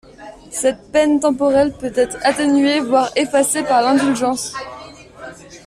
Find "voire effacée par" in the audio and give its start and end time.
2.79-3.83